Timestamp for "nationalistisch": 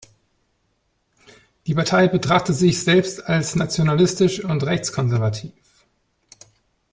3.55-4.43